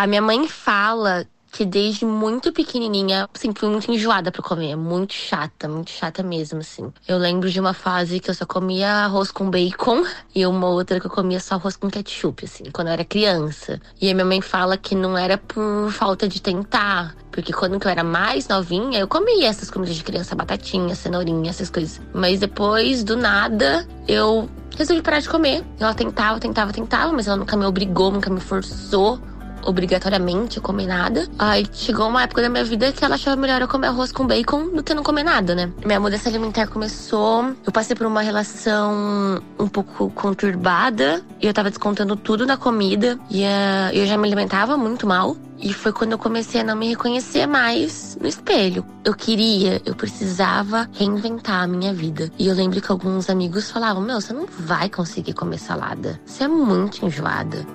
A 0.00 0.06
minha 0.06 0.22
mãe 0.22 0.48
fala 0.48 1.26
que 1.52 1.62
desde 1.62 2.06
muito 2.06 2.54
pequenininha, 2.54 3.28
assim, 3.34 3.52
fui 3.54 3.68
muito 3.68 3.92
enjoada 3.92 4.32
pra 4.32 4.42
comer. 4.42 4.74
Muito 4.74 5.12
chata, 5.12 5.68
muito 5.68 5.90
chata 5.90 6.22
mesmo, 6.22 6.60
assim. 6.60 6.90
Eu 7.06 7.18
lembro 7.18 7.50
de 7.50 7.60
uma 7.60 7.74
fase 7.74 8.18
que 8.18 8.30
eu 8.30 8.34
só 8.34 8.46
comia 8.46 8.90
arroz 8.90 9.30
com 9.30 9.50
bacon 9.50 10.02
e 10.34 10.46
uma 10.46 10.68
outra 10.68 10.98
que 10.98 11.04
eu 11.04 11.10
comia 11.10 11.38
só 11.38 11.56
arroz 11.56 11.76
com 11.76 11.90
ketchup, 11.90 12.46
assim, 12.46 12.64
quando 12.72 12.88
eu 12.88 12.94
era 12.94 13.04
criança. 13.04 13.78
E 14.00 14.10
a 14.10 14.14
minha 14.14 14.24
mãe 14.24 14.40
fala 14.40 14.78
que 14.78 14.94
não 14.94 15.18
era 15.18 15.36
por 15.36 15.92
falta 15.92 16.26
de 16.26 16.40
tentar. 16.40 17.14
Porque 17.30 17.52
quando 17.52 17.74
eu 17.74 17.90
era 17.90 18.02
mais 18.02 18.48
novinha, 18.48 19.00
eu 19.00 19.06
comia 19.06 19.48
essas 19.48 19.70
comidas 19.70 19.96
de 19.96 20.02
criança, 20.02 20.34
batatinha, 20.34 20.94
cenourinha, 20.94 21.50
essas 21.50 21.68
coisas. 21.68 22.00
Mas 22.14 22.40
depois, 22.40 23.04
do 23.04 23.18
nada, 23.18 23.86
eu 24.08 24.48
resolvi 24.78 25.02
parar 25.02 25.20
de 25.20 25.28
comer. 25.28 25.62
Ela 25.78 25.92
tentava, 25.92 26.40
tentava, 26.40 26.72
tentava, 26.72 27.12
mas 27.12 27.26
ela 27.26 27.36
nunca 27.36 27.54
me 27.54 27.66
obrigou, 27.66 28.10
nunca 28.10 28.30
me 28.30 28.40
forçou 28.40 29.20
obrigatoriamente 29.64 30.60
comer 30.60 30.86
nada. 30.86 31.28
Aí 31.38 31.66
chegou 31.72 32.08
uma 32.08 32.22
época 32.22 32.42
da 32.42 32.48
minha 32.48 32.64
vida 32.64 32.92
que 32.92 33.04
ela 33.04 33.14
achava 33.14 33.36
melhor 33.36 33.60
eu 33.60 33.68
comer 33.68 33.88
arroz 33.88 34.12
com 34.12 34.26
bacon 34.26 34.68
do 34.68 34.82
que 34.82 34.94
não 34.94 35.02
comer 35.02 35.24
nada, 35.24 35.54
né? 35.54 35.70
Minha 35.84 36.00
mudança 36.00 36.28
alimentar 36.28 36.66
começou. 36.66 37.54
Eu 37.64 37.72
passei 37.72 37.96
por 37.96 38.06
uma 38.06 38.22
relação 38.22 39.42
um 39.58 39.68
pouco 39.68 40.10
conturbada 40.10 41.22
e 41.40 41.46
eu 41.46 41.54
tava 41.54 41.70
descontando 41.70 42.16
tudo 42.16 42.46
na 42.46 42.56
comida 42.56 43.18
e 43.30 43.42
uh, 43.42 43.92
eu 43.92 44.06
já 44.06 44.16
me 44.16 44.26
alimentava 44.26 44.76
muito 44.76 45.06
mal. 45.06 45.36
E 45.62 45.74
foi 45.74 45.92
quando 45.92 46.12
eu 46.12 46.18
comecei 46.18 46.62
a 46.62 46.64
não 46.64 46.74
me 46.74 46.88
reconhecer 46.88 47.46
mais 47.46 48.16
no 48.18 48.26
espelho. 48.26 48.84
Eu 49.04 49.14
queria, 49.14 49.80
eu 49.84 49.94
precisava 49.94 50.88
reinventar 50.94 51.62
a 51.62 51.66
minha 51.66 51.92
vida. 51.92 52.32
E 52.38 52.48
eu 52.48 52.54
lembro 52.54 52.80
que 52.80 52.90
alguns 52.90 53.28
amigos 53.28 53.70
falavam: 53.70 54.02
Meu, 54.02 54.20
você 54.20 54.32
não 54.32 54.46
vai 54.46 54.88
conseguir 54.88 55.34
comer 55.34 55.58
salada. 55.58 56.18
Você 56.24 56.44
é 56.44 56.48
muito 56.48 57.04
enjoada. 57.04 57.66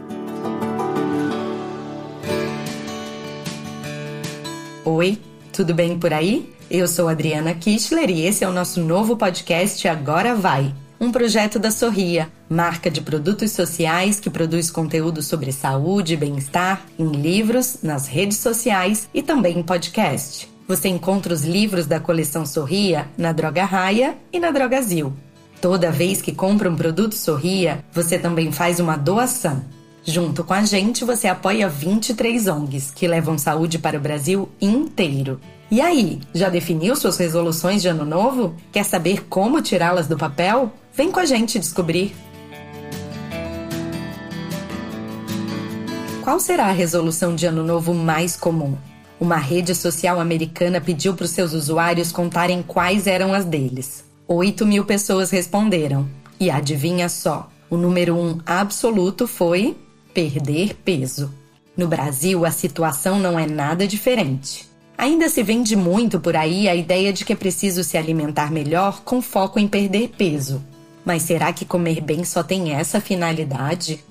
Oi, 4.87 5.17
tudo 5.51 5.73
bem 5.73 5.97
por 5.97 6.13
aí? 6.13 6.53
Eu 6.69 6.87
sou 6.87 7.07
Adriana 7.07 7.55
Kistler 7.55 8.07
e 8.11 8.21
esse 8.21 8.43
é 8.43 8.47
o 8.47 8.53
nosso 8.53 8.79
novo 8.79 9.17
podcast 9.17 9.87
Agora 9.87 10.35
Vai, 10.35 10.71
um 11.01 11.11
projeto 11.11 11.57
da 11.57 11.71
Sorria, 11.71 12.29
marca 12.47 12.91
de 12.91 13.01
produtos 13.01 13.51
sociais 13.51 14.19
que 14.19 14.29
produz 14.29 14.69
conteúdo 14.69 15.23
sobre 15.23 15.51
saúde 15.51 16.13
e 16.13 16.17
bem-estar 16.17 16.85
em 16.99 17.07
livros, 17.07 17.79
nas 17.81 18.05
redes 18.05 18.37
sociais 18.37 19.09
e 19.11 19.23
também 19.23 19.57
em 19.57 19.63
podcast. 19.63 20.47
Você 20.67 20.87
encontra 20.87 21.33
os 21.33 21.41
livros 21.41 21.87
da 21.87 21.99
coleção 21.99 22.45
Sorria 22.45 23.07
na 23.17 23.31
Droga 23.31 23.65
Raia 23.65 24.15
e 24.31 24.39
na 24.39 24.51
Drogazil. 24.51 25.11
Toda 25.59 25.91
vez 25.91 26.21
que 26.21 26.31
compra 26.31 26.69
um 26.69 26.75
produto 26.75 27.15
Sorria, 27.15 27.83
você 27.91 28.19
também 28.19 28.51
faz 28.51 28.79
uma 28.79 28.95
doação. 28.95 29.63
Junto 30.07 30.43
com 30.43 30.53
a 30.53 30.63
gente, 30.63 31.03
você 31.03 31.27
apoia 31.27 31.67
23 31.67 32.47
ONGs 32.47 32.91
que 32.91 33.07
levam 33.07 33.39
saúde 33.39 33.79
para 33.79 33.97
o 33.97 33.99
Brasil 33.99 34.47
inteiro. 34.61 35.41
E 35.71 35.81
aí, 35.81 36.21
já 36.31 36.47
definiu 36.47 36.95
suas 36.95 37.17
resoluções 37.17 37.81
de 37.81 37.87
ano 37.87 38.05
novo? 38.05 38.55
Quer 38.71 38.85
saber 38.85 39.25
como 39.27 39.63
tirá-las 39.63 40.07
do 40.07 40.15
papel? 40.15 40.71
Vem 40.93 41.11
com 41.11 41.19
a 41.19 41.25
gente 41.25 41.57
descobrir! 41.57 42.15
Qual 46.23 46.39
será 46.39 46.67
a 46.67 46.71
resolução 46.71 47.33
de 47.33 47.47
ano 47.47 47.63
novo 47.63 47.91
mais 47.91 48.35
comum? 48.35 48.77
Uma 49.19 49.37
rede 49.37 49.73
social 49.73 50.19
americana 50.19 50.79
pediu 50.79 51.15
para 51.15 51.25
os 51.25 51.31
seus 51.31 51.51
usuários 51.51 52.11
contarem 52.11 52.61
quais 52.61 53.07
eram 53.07 53.33
as 53.33 53.43
deles. 53.43 54.05
8 54.27 54.67
mil 54.67 54.85
pessoas 54.85 55.31
responderam. 55.31 56.07
E 56.39 56.51
adivinha 56.51 57.09
só, 57.09 57.49
o 57.71 57.77
número 57.77 58.15
um 58.15 58.39
absoluto 58.45 59.27
foi 59.27 59.75
perder 60.15 60.73
peso. 60.75 61.29
No 61.75 61.89
Brasil, 61.89 62.45
a 62.45 62.51
situação 62.51 63.19
não 63.19 63.37
é 63.37 63.45
nada 63.45 63.85
diferente. 63.85 64.65
Ainda 64.97 65.27
se 65.27 65.43
vende 65.43 65.75
muito 65.75 66.21
por 66.21 66.37
aí 66.37 66.69
a 66.69 66.73
ideia 66.73 67.11
de 67.11 67.25
que 67.25 67.33
é 67.33 67.35
preciso 67.35 67.83
se 67.83 67.97
alimentar 67.97 68.49
melhor 68.49 69.01
com 69.01 69.21
foco 69.21 69.59
em 69.59 69.67
perder 69.67 70.13
peso. 70.17 70.63
Mas 71.03 71.23
será 71.23 71.51
que 71.51 71.65
comer 71.65 71.99
bem 71.99 72.23
só 72.23 72.41
tem 72.41 72.71
essa 72.71 73.01
finalidade? 73.01 74.05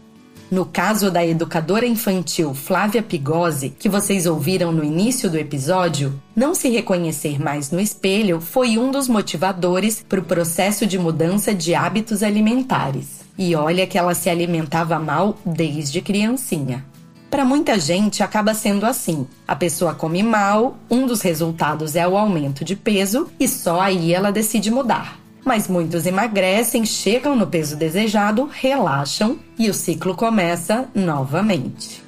No 0.51 0.67
caso 0.67 1.11
da 1.11 1.25
educadora 1.25 1.87
infantil 1.87 2.53
Flávia 2.53 3.03
Pigose, 3.03 3.71
que 3.71 3.89
vocês 3.89 4.27
ouviram 4.27 4.71
no 4.71 4.85
início 4.85 5.31
do 5.31 5.39
episódio, 5.39 6.21
não 6.37 6.55
se 6.55 6.69
reconhecer 6.69 7.43
mais 7.43 7.71
no 7.71 7.81
espelho 7.81 8.43
foi 8.43 8.77
um 8.77 8.91
dos 8.91 9.09
motivadores 9.09 10.05
para 10.07 10.21
o 10.21 10.25
processo 10.25 10.87
de 10.87 10.99
mudança 10.99 11.55
de 11.55 11.75
hábitos 11.75 12.23
alimentares. 12.23 13.24
E 13.37 13.55
olha 13.55 13.87
que 13.87 13.99
ela 13.99 14.15
se 14.15 14.31
alimentava 14.31 14.99
mal 14.99 15.37
desde 15.45 16.01
criancinha. 16.01 16.85
Para 17.35 17.45
muita 17.45 17.81
gente 17.81 18.23
acaba 18.23 18.55
sendo 18.55 18.87
assim. 18.87 19.27
A 19.49 19.57
pessoa 19.57 19.93
come 19.93 20.23
mal, 20.23 20.77
um 20.89 21.05
dos 21.05 21.21
resultados 21.21 21.97
é 21.97 22.07
o 22.07 22.17
aumento 22.17 22.65
de 22.65 22.77
peso 22.77 23.29
e 23.41 23.49
só 23.49 23.81
aí 23.81 24.15
ela 24.15 24.31
decide 24.31 24.71
mudar. 24.71 25.19
Mas 25.45 25.67
muitos 25.67 26.07
emagrecem, 26.07 26.87
chegam 26.87 27.35
no 27.35 27.49
peso 27.49 27.75
desejado, 27.77 28.49
relaxam 28.53 29.37
e 29.59 29.69
o 29.69 29.75
ciclo 29.75 30.15
começa 30.15 30.89
novamente. 30.95 32.04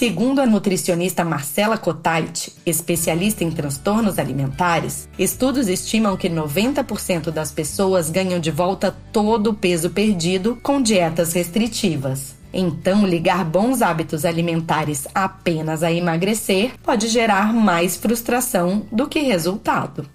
Segundo 0.00 0.40
a 0.40 0.46
nutricionista 0.46 1.26
Marcela 1.26 1.76
Cotait, 1.76 2.54
especialista 2.64 3.44
em 3.44 3.50
transtornos 3.50 4.18
alimentares, 4.18 5.06
estudos 5.18 5.68
estimam 5.68 6.16
que 6.16 6.26
90% 6.26 7.30
das 7.30 7.52
pessoas 7.52 8.08
ganham 8.08 8.40
de 8.40 8.50
volta 8.50 8.96
todo 9.12 9.50
o 9.50 9.54
peso 9.54 9.90
perdido 9.90 10.58
com 10.62 10.80
dietas 10.80 11.34
restritivas. 11.34 12.34
Então, 12.50 13.06
ligar 13.06 13.44
bons 13.44 13.82
hábitos 13.82 14.24
alimentares 14.24 15.06
apenas 15.14 15.82
a 15.82 15.92
emagrecer 15.92 16.72
pode 16.82 17.06
gerar 17.06 17.52
mais 17.52 17.94
frustração 17.94 18.86
do 18.90 19.06
que 19.06 19.20
resultado. 19.20 20.08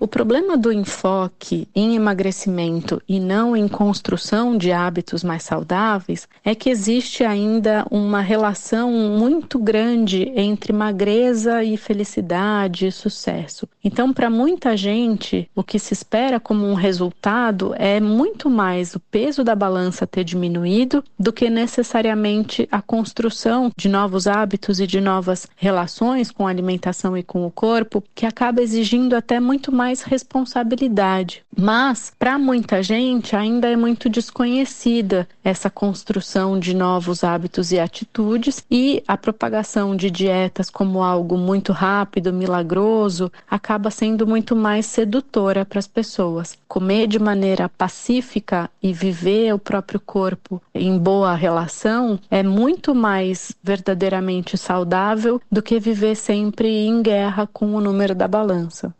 O 0.00 0.06
problema 0.06 0.56
do 0.56 0.70
enfoque 0.70 1.66
em 1.74 1.96
emagrecimento 1.96 3.02
e 3.08 3.18
não 3.18 3.56
em 3.56 3.66
construção 3.66 4.56
de 4.56 4.70
hábitos 4.70 5.24
mais 5.24 5.42
saudáveis 5.42 6.28
é 6.44 6.54
que 6.54 6.70
existe 6.70 7.24
ainda 7.24 7.84
uma 7.90 8.20
relação 8.20 8.92
muito 8.92 9.58
grande 9.58 10.32
entre 10.36 10.72
magreza 10.72 11.64
e 11.64 11.76
felicidade 11.76 12.86
e 12.86 12.92
sucesso. 12.92 13.68
Então, 13.82 14.12
para 14.12 14.30
muita 14.30 14.76
gente, 14.76 15.50
o 15.52 15.64
que 15.64 15.80
se 15.80 15.94
espera 15.94 16.38
como 16.38 16.64
um 16.64 16.74
resultado 16.74 17.74
é 17.76 17.98
muito 17.98 18.48
mais 18.48 18.94
o 18.94 19.00
peso 19.00 19.42
da 19.42 19.56
balança 19.56 20.06
ter 20.06 20.22
diminuído 20.22 21.02
do 21.18 21.32
que 21.32 21.50
necessariamente 21.50 22.68
a 22.70 22.80
construção 22.80 23.72
de 23.76 23.88
novos 23.88 24.28
hábitos 24.28 24.78
e 24.78 24.86
de 24.86 25.00
novas 25.00 25.48
relações 25.56 26.30
com 26.30 26.46
a 26.46 26.50
alimentação 26.50 27.18
e 27.18 27.22
com 27.24 27.44
o 27.44 27.50
corpo, 27.50 28.04
que 28.14 28.26
acaba 28.26 28.62
exigindo 28.62 29.16
até 29.16 29.40
muito 29.40 29.72
mais 29.72 29.87
mais 29.88 30.02
responsabilidade. 30.02 31.42
Mas, 31.56 32.12
para 32.18 32.38
muita 32.38 32.82
gente, 32.82 33.34
ainda 33.34 33.68
é 33.68 33.74
muito 33.74 34.10
desconhecida 34.10 35.26
essa 35.42 35.70
construção 35.70 36.58
de 36.58 36.74
novos 36.74 37.24
hábitos 37.24 37.72
e 37.72 37.78
atitudes, 37.80 38.62
e 38.70 39.02
a 39.08 39.16
propagação 39.16 39.96
de 39.96 40.10
dietas 40.10 40.68
como 40.68 41.02
algo 41.02 41.38
muito 41.38 41.72
rápido, 41.72 42.34
milagroso, 42.34 43.32
acaba 43.50 43.90
sendo 43.90 44.26
muito 44.26 44.54
mais 44.54 44.84
sedutora 44.84 45.64
para 45.64 45.78
as 45.78 45.86
pessoas. 45.86 46.58
Comer 46.68 47.06
de 47.06 47.18
maneira 47.18 47.66
pacífica 47.66 48.70
e 48.82 48.92
viver 48.92 49.54
o 49.54 49.58
próprio 49.58 49.98
corpo 49.98 50.60
em 50.74 50.98
boa 50.98 51.34
relação 51.34 52.20
é 52.30 52.42
muito 52.42 52.94
mais 52.94 53.52
verdadeiramente 53.62 54.58
saudável 54.58 55.40
do 55.50 55.62
que 55.62 55.80
viver 55.80 56.14
sempre 56.14 56.68
em 56.68 57.00
guerra 57.00 57.48
com 57.50 57.74
o 57.74 57.80
número 57.80 58.14
da 58.14 58.28
balança. 58.28 58.94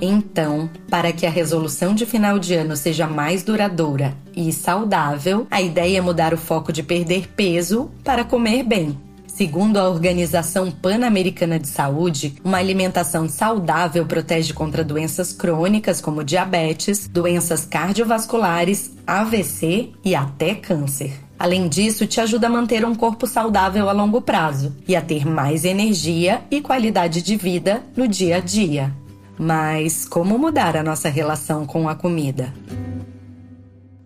Então, 0.00 0.68
para 0.90 1.12
que 1.12 1.26
a 1.26 1.30
resolução 1.30 1.94
de 1.94 2.04
final 2.04 2.38
de 2.38 2.54
ano 2.54 2.76
seja 2.76 3.06
mais 3.06 3.42
duradoura 3.42 4.14
e 4.34 4.52
saudável, 4.52 5.46
a 5.50 5.62
ideia 5.62 5.98
é 5.98 6.00
mudar 6.00 6.34
o 6.34 6.38
foco 6.38 6.72
de 6.72 6.82
perder 6.82 7.28
peso 7.28 7.90
para 8.04 8.24
comer 8.24 8.62
bem. 8.62 8.98
Segundo 9.26 9.76
a 9.76 9.88
Organização 9.88 10.70
Pan-Americana 10.70 11.58
de 11.58 11.68
Saúde, 11.68 12.36
uma 12.42 12.56
alimentação 12.56 13.28
saudável 13.28 14.06
protege 14.06 14.54
contra 14.54 14.82
doenças 14.82 15.30
crônicas 15.30 16.00
como 16.00 16.24
diabetes, 16.24 17.06
doenças 17.06 17.66
cardiovasculares, 17.66 18.92
AVC 19.06 19.90
e 20.02 20.14
até 20.14 20.54
câncer. 20.54 21.12
Além 21.38 21.68
disso, 21.68 22.06
te 22.06 22.18
ajuda 22.18 22.46
a 22.46 22.50
manter 22.50 22.82
um 22.82 22.94
corpo 22.94 23.26
saudável 23.26 23.90
a 23.90 23.92
longo 23.92 24.22
prazo 24.22 24.74
e 24.88 24.96
a 24.96 25.02
ter 25.02 25.26
mais 25.26 25.66
energia 25.66 26.40
e 26.50 26.62
qualidade 26.62 27.20
de 27.20 27.36
vida 27.36 27.82
no 27.94 28.08
dia 28.08 28.38
a 28.38 28.40
dia. 28.40 28.90
Mas 29.38 30.06
como 30.06 30.38
mudar 30.38 30.76
a 30.76 30.82
nossa 30.82 31.08
relação 31.08 31.66
com 31.66 31.88
a 31.88 31.94
comida? 31.94 32.52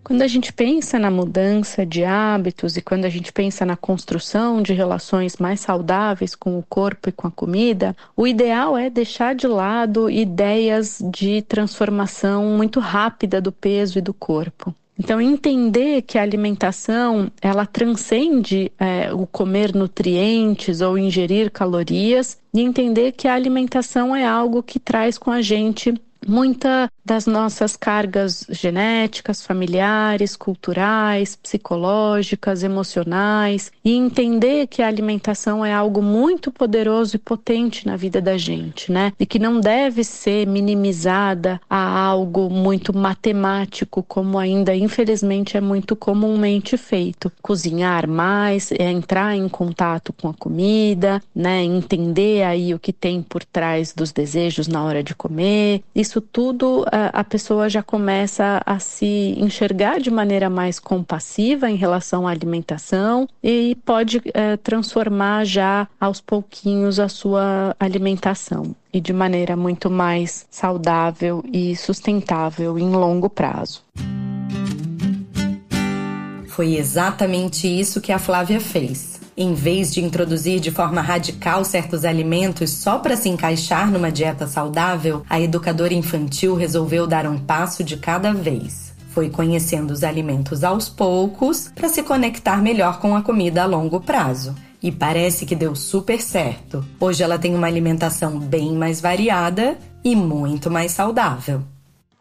Quando 0.03 0.23
a 0.23 0.27
gente 0.27 0.51
pensa 0.51 0.99
na 0.99 1.09
mudança 1.09 1.85
de 1.85 2.03
hábitos 2.03 2.75
e 2.75 2.81
quando 2.81 3.05
a 3.05 3.09
gente 3.09 3.31
pensa 3.31 3.65
na 3.65 3.77
construção 3.77 4.61
de 4.61 4.73
relações 4.73 5.37
mais 5.37 5.61
saudáveis 5.61 6.35
com 6.35 6.59
o 6.59 6.63
corpo 6.67 7.07
e 7.07 7.13
com 7.13 7.27
a 7.27 7.31
comida, 7.31 7.95
o 8.13 8.27
ideal 8.27 8.77
é 8.77 8.89
deixar 8.89 9.33
de 9.33 9.47
lado 9.47 10.09
ideias 10.09 11.01
de 11.01 11.41
transformação 11.43 12.43
muito 12.57 12.81
rápida 12.81 13.39
do 13.39 13.53
peso 13.53 13.99
e 13.99 14.01
do 14.01 14.13
corpo. 14.13 14.75
Então, 15.03 15.19
entender 15.19 16.03
que 16.03 16.15
a 16.19 16.21
alimentação 16.21 17.31
ela 17.41 17.65
transcende 17.65 18.71
é, 18.77 19.11
o 19.11 19.25
comer 19.25 19.73
nutrientes 19.73 20.79
ou 20.79 20.95
ingerir 20.95 21.49
calorias 21.49 22.37
e 22.53 22.61
entender 22.61 23.13
que 23.13 23.27
a 23.27 23.33
alimentação 23.33 24.15
é 24.15 24.23
algo 24.23 24.61
que 24.61 24.79
traz 24.79 25.17
com 25.17 25.31
a 25.31 25.41
gente 25.41 25.91
muita 26.27 26.89
das 27.03 27.25
nossas 27.25 27.75
cargas 27.75 28.45
genéticas, 28.49 29.45
familiares, 29.45 30.35
culturais, 30.35 31.35
psicológicas, 31.35 32.63
emocionais 32.63 33.71
e 33.83 33.95
entender 33.95 34.67
que 34.67 34.81
a 34.81 34.87
alimentação 34.87 35.65
é 35.65 35.73
algo 35.73 36.01
muito 36.01 36.51
poderoso 36.51 37.15
e 37.15 37.19
potente 37.19 37.85
na 37.85 37.97
vida 37.97 38.21
da 38.21 38.37
gente, 38.37 38.91
né? 38.91 39.13
E 39.19 39.25
que 39.25 39.39
não 39.39 39.59
deve 39.59 40.03
ser 40.03 40.47
minimizada 40.47 41.59
a 41.69 41.99
algo 41.99 42.49
muito 42.49 42.95
matemático, 42.95 44.03
como 44.03 44.37
ainda 44.37 44.75
infelizmente 44.75 45.57
é 45.57 45.61
muito 45.61 45.95
comumente 45.95 46.77
feito. 46.77 47.31
Cozinhar 47.41 48.07
mais, 48.07 48.71
é 48.71 48.91
entrar 48.91 49.35
em 49.35 49.49
contato 49.49 50.13
com 50.13 50.29
a 50.29 50.33
comida, 50.33 51.21
né? 51.35 51.63
Entender 51.63 52.43
aí 52.43 52.73
o 52.73 52.79
que 52.79 52.93
tem 52.93 53.21
por 53.21 53.43
trás 53.43 53.93
dos 53.93 54.11
desejos 54.11 54.67
na 54.67 54.83
hora 54.83 55.03
de 55.03 55.15
comer. 55.15 55.81
Isso 55.95 56.10
tudo 56.19 56.83
a, 56.91 57.23
pessoa 57.23 57.69
já 57.69 57.83
começa 57.83 58.61
a 58.65 58.79
se 58.79 59.35
enxergar 59.37 59.99
de 59.99 60.09
maneira 60.09 60.49
mais 60.49 60.79
compassiva 60.79 61.69
em 61.69 61.75
relação 61.75 62.27
à 62.27 62.31
alimentação 62.31 63.27
e 63.43 63.77
pode 63.85 64.21
é, 64.33 64.57
transformar 64.57 65.45
já 65.45 65.87
aos 65.99 66.19
pouquinhos 66.19 66.99
a 66.99 67.07
sua 67.07 67.75
alimentação 67.79 68.75
e 68.91 68.99
de 68.99 69.13
maneira 69.13 69.55
muito 69.55 69.89
mais 69.89 70.45
saudável 70.49 71.43
e 71.53 71.75
sustentável 71.75 72.77
em 72.77 72.89
longo 72.89 73.29
prazo. 73.29 73.83
Foi 76.47 76.75
exatamente 76.75 77.67
isso 77.67 78.01
que 78.01 78.11
a 78.11 78.19
Flávia 78.19 78.59
fez. 78.59 79.20
Em 79.41 79.55
vez 79.55 79.91
de 79.91 80.01
introduzir 80.01 80.59
de 80.59 80.69
forma 80.69 81.01
radical 81.01 81.65
certos 81.65 82.05
alimentos 82.05 82.69
só 82.69 82.99
para 82.99 83.17
se 83.17 83.27
encaixar 83.27 83.89
numa 83.89 84.11
dieta 84.11 84.45
saudável, 84.45 85.25
a 85.27 85.41
educadora 85.41 85.95
infantil 85.95 86.53
resolveu 86.53 87.07
dar 87.07 87.25
um 87.25 87.39
passo 87.39 87.83
de 87.83 87.97
cada 87.97 88.31
vez. 88.35 88.93
Foi 89.09 89.31
conhecendo 89.31 89.89
os 89.89 90.03
alimentos 90.03 90.63
aos 90.63 90.87
poucos 90.87 91.71
para 91.73 91.89
se 91.89 92.03
conectar 92.03 92.61
melhor 92.61 92.99
com 92.99 93.15
a 93.15 93.23
comida 93.23 93.63
a 93.63 93.65
longo 93.65 93.99
prazo. 93.99 94.53
E 94.79 94.91
parece 94.91 95.43
que 95.43 95.55
deu 95.55 95.73
super 95.75 96.21
certo. 96.21 96.85
Hoje 96.99 97.23
ela 97.23 97.39
tem 97.39 97.55
uma 97.55 97.65
alimentação 97.65 98.37
bem 98.37 98.73
mais 98.73 99.01
variada 99.01 99.75
e 100.03 100.15
muito 100.15 100.69
mais 100.69 100.91
saudável. 100.91 101.63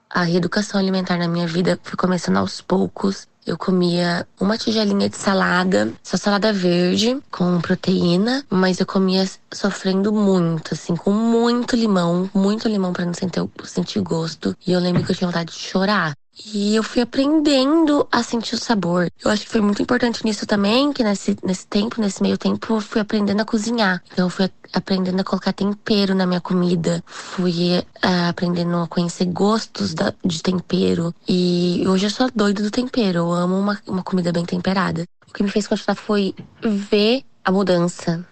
A 0.08 0.23
reeducação 0.23 0.81
alimentar 0.81 1.19
na 1.19 1.28
minha 1.28 1.46
vida 1.46 1.78
foi 1.82 1.99
começando 1.99 2.38
aos 2.38 2.62
poucos 2.62 3.28
eu 3.50 3.58
comia 3.58 4.26
uma 4.38 4.56
tigelinha 4.56 5.08
de 5.08 5.17
salada, 5.17 5.93
só 6.02 6.17
salada 6.17 6.52
verde, 6.52 7.19
com 7.31 7.61
proteína, 7.61 8.44
mas 8.49 8.79
eu 8.79 8.87
comia 8.87 9.29
sofrendo 9.52 10.12
muito, 10.12 10.75
assim, 10.75 10.94
com 10.94 11.11
muito 11.11 11.75
limão, 11.75 12.31
muito 12.32 12.69
limão 12.69 12.93
para 12.93 13.05
não 13.05 13.14
sentir, 13.14 13.43
sentir 13.64 14.00
gosto. 14.00 14.56
E 14.64 14.73
eu 14.73 14.79
lembro 14.79 15.05
que 15.05 15.11
eu 15.11 15.17
tinha 15.17 15.29
vontade 15.29 15.52
de 15.52 15.58
chorar. 15.58 16.14
E 16.47 16.75
eu 16.75 16.82
fui 16.82 17.02
aprendendo 17.02 18.06
a 18.11 18.23
sentir 18.23 18.55
o 18.55 18.58
sabor. 18.58 19.11
Eu 19.23 19.31
acho 19.31 19.44
que 19.44 19.50
foi 19.50 19.61
muito 19.61 19.82
importante 19.82 20.25
nisso 20.25 20.47
também, 20.47 20.93
que 20.93 21.05
nesse, 21.05 21.37
nesse 21.44 21.67
tempo, 21.67 22.00
nesse 22.00 22.23
meio 22.23 22.38
tempo, 22.38 22.75
eu 22.75 22.81
fui 22.81 23.00
aprendendo 23.00 23.41
a 23.41 23.44
cozinhar. 23.44 24.02
Então 24.11 24.26
eu 24.26 24.31
fui 24.31 24.50
aprendendo 24.73 25.20
a 25.20 25.25
colocar 25.25 25.52
tempero 25.52 26.14
na 26.14 26.26
minha 26.26 26.41
comida. 26.41 27.02
Fui 27.06 27.79
uh, 27.79 28.29
aprendendo 28.29 28.76
a 28.76 28.88
conhecer 28.88 29.26
gostos 29.26 29.93
da, 29.93 30.14
de 30.25 30.43
tempero. 30.43 31.14
E 31.29 31.85
hoje 31.87 32.06
eu 32.06 32.11
sou 32.11 32.31
doida 32.35 32.62
do 32.62 32.70
tempero. 32.70 33.35
Eu 33.35 33.39
amo 33.40 33.58
uma, 33.58 33.81
uma 33.87 34.02
comida 34.02 34.32
bem 34.32 34.44
temperada. 34.44 35.04
O 35.28 35.32
que 35.32 35.42
me 35.42 35.50
fez 35.50 35.66
continuar 35.66 35.96
foi 35.96 36.34
ver 36.62 37.22
a 37.44 37.50
mudança 37.50 38.25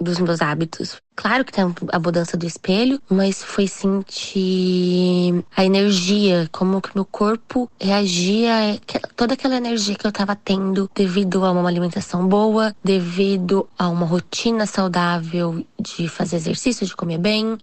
dos 0.00 0.18
meus 0.18 0.40
hábitos. 0.40 0.96
Claro 1.16 1.44
que 1.44 1.52
tem 1.52 1.64
a 1.92 1.98
mudança 1.98 2.36
do 2.36 2.46
espelho, 2.46 3.00
mas 3.10 3.42
foi 3.42 3.66
sentir 3.66 5.44
a 5.56 5.64
energia, 5.64 6.48
como 6.52 6.80
que 6.80 6.90
meu 6.94 7.04
corpo 7.04 7.68
reagia, 7.80 8.80
toda 9.16 9.34
aquela 9.34 9.56
energia 9.56 9.96
que 9.96 10.06
eu 10.06 10.12
tava 10.12 10.36
tendo 10.36 10.88
devido 10.94 11.44
a 11.44 11.50
uma 11.50 11.68
alimentação 11.68 12.26
boa, 12.28 12.74
devido 12.84 13.68
a 13.76 13.88
uma 13.88 14.06
rotina 14.06 14.66
saudável 14.66 15.64
de 15.80 16.08
fazer 16.08 16.36
exercício, 16.36 16.86
de 16.86 16.94
comer 16.94 17.18
bem. 17.18 17.58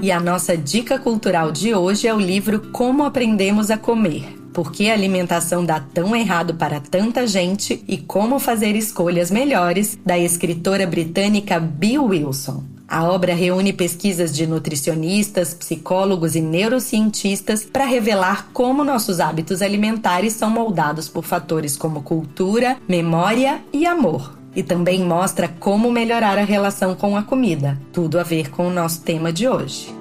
E 0.00 0.12
a 0.12 0.20
nossa 0.20 0.56
dica 0.56 0.98
cultural 0.98 1.50
de 1.50 1.74
hoje 1.74 2.06
é 2.06 2.14
o 2.14 2.20
livro 2.20 2.70
Como 2.70 3.04
Aprendemos 3.04 3.70
a 3.70 3.76
Comer 3.76 4.38
por 4.58 4.72
que 4.72 4.90
a 4.90 4.92
alimentação 4.92 5.64
dá 5.64 5.78
tão 5.78 6.16
errado 6.16 6.54
para 6.54 6.80
tanta 6.80 7.28
gente 7.28 7.84
e 7.86 7.96
como 7.96 8.40
fazer 8.40 8.74
escolhas 8.74 9.30
melhores, 9.30 9.96
da 10.04 10.18
escritora 10.18 10.84
britânica 10.84 11.60
Bill 11.60 12.06
Wilson. 12.06 12.64
A 12.88 13.04
obra 13.04 13.34
reúne 13.34 13.72
pesquisas 13.72 14.34
de 14.34 14.48
nutricionistas, 14.48 15.54
psicólogos 15.54 16.34
e 16.34 16.40
neurocientistas 16.40 17.64
para 17.64 17.84
revelar 17.84 18.48
como 18.52 18.82
nossos 18.82 19.20
hábitos 19.20 19.62
alimentares 19.62 20.32
são 20.32 20.50
moldados 20.50 21.08
por 21.08 21.22
fatores 21.22 21.76
como 21.76 22.02
cultura, 22.02 22.78
memória 22.88 23.62
e 23.72 23.86
amor. 23.86 24.37
E 24.58 24.62
também 24.64 25.04
mostra 25.04 25.46
como 25.46 25.88
melhorar 25.88 26.36
a 26.36 26.42
relação 26.42 26.92
com 26.92 27.16
a 27.16 27.22
comida, 27.22 27.78
tudo 27.92 28.18
a 28.18 28.24
ver 28.24 28.50
com 28.50 28.66
o 28.66 28.72
nosso 28.72 29.02
tema 29.02 29.32
de 29.32 29.46
hoje. 29.46 29.94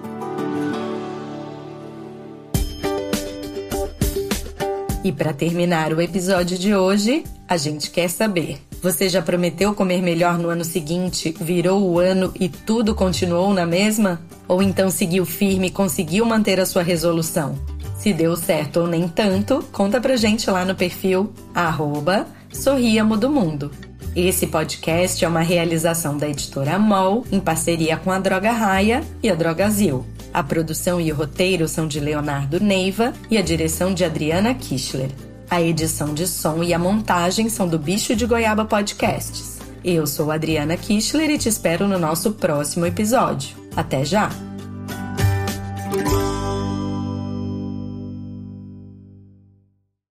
E 5.03 5.11
para 5.11 5.31
terminar 5.31 5.93
o 5.93 6.01
episódio 6.01 6.57
de 6.57 6.73
hoje, 6.73 7.23
a 7.47 7.55
gente 7.55 7.91
quer 7.91 8.09
saber: 8.09 8.57
você 8.81 9.07
já 9.07 9.21
prometeu 9.21 9.75
comer 9.75 10.01
melhor 10.01 10.39
no 10.39 10.49
ano 10.49 10.65
seguinte, 10.65 11.35
virou 11.39 11.79
o 11.83 11.99
ano 11.99 12.33
e 12.39 12.49
tudo 12.49 12.95
continuou 12.95 13.53
na 13.53 13.63
mesma? 13.63 14.19
Ou 14.47 14.63
então 14.63 14.89
seguiu 14.89 15.23
firme 15.23 15.67
e 15.67 15.71
conseguiu 15.71 16.25
manter 16.25 16.59
a 16.59 16.65
sua 16.65 16.81
resolução? 16.81 17.59
Se 17.99 18.11
deu 18.11 18.35
certo 18.35 18.79
ou 18.79 18.87
nem 18.87 19.07
tanto, 19.07 19.63
conta 19.71 20.01
pra 20.01 20.15
gente 20.15 20.49
lá 20.49 20.65
no 20.65 20.73
perfil 20.73 21.31
arroba 21.53 22.25
Sorriamo 22.51 23.17
do 23.17 23.29
Mundo. 23.29 23.69
Esse 24.17 24.47
podcast 24.47 25.23
é 25.23 25.27
uma 25.27 25.41
realização 25.41 26.17
da 26.17 26.27
editora 26.27 26.79
MOL 26.79 27.23
em 27.31 27.39
parceria 27.39 27.97
com 27.97 28.11
a 28.11 28.17
Droga 28.17 28.51
Raia 28.51 29.03
e 29.21 29.29
a 29.29 29.35
Drogazil. 29.35 30.03
A 30.33 30.41
produção 30.41 30.99
e 30.99 31.11
o 31.11 31.15
roteiro 31.15 31.67
são 31.67 31.87
de 31.87 31.99
Leonardo 31.99 32.59
Neiva 32.59 33.13
e 33.29 33.37
a 33.37 33.43
direção 33.43 33.93
de 33.93 34.03
Adriana 34.03 34.55
Kischler. 34.55 35.11
A 35.47 35.61
edição 35.61 36.15
de 36.15 36.25
som 36.25 36.63
e 36.63 36.73
a 36.73 36.79
montagem 36.79 37.47
são 37.47 37.67
do 37.67 37.77
Bicho 37.77 38.15
de 38.15 38.25
Goiaba 38.25 38.65
Podcasts. 38.65 39.59
Eu 39.83 40.07
sou 40.07 40.31
Adriana 40.31 40.75
Kischler 40.75 41.29
e 41.29 41.37
te 41.37 41.47
espero 41.47 41.87
no 41.87 41.99
nosso 41.99 42.31
próximo 42.31 42.87
episódio. 42.87 43.55
Até 43.75 44.03
já! 44.03 44.46